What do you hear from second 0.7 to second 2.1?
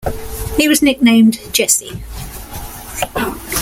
nicknamed "Jesse".